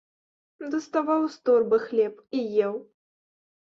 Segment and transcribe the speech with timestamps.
[0.75, 2.85] Даставаў з торбы хлеб і еў.